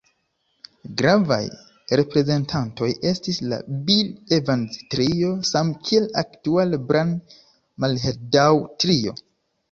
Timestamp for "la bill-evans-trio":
3.51-5.29